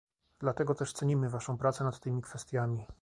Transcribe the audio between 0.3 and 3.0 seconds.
Dlatego też cenimy waszą pracę nad tymi kwestiami